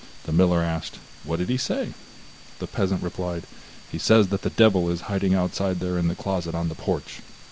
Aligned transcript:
The 0.23 0.31
miller 0.31 0.63
asked: 0.63 0.97
'What 1.23 1.37
did 1.37 1.49
he 1.49 1.57
say?' 1.57 1.93
The 2.57 2.65
peasant 2.65 3.03
replied: 3.03 3.43
'He 3.91 3.99
says 3.99 4.29
that 4.29 4.41
the 4.41 4.49
Devil 4.49 4.89
is 4.89 5.01
hiding 5.01 5.35
outside 5.35 5.79
there 5.79 5.99
in 5.99 6.07
the 6.07 6.15
closet 6.15 6.55
on 6.55 6.69
the 6.69 6.73
porch. 6.75 7.19